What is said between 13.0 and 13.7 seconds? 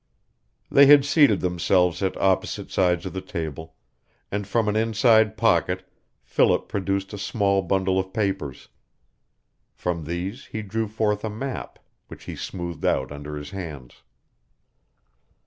under his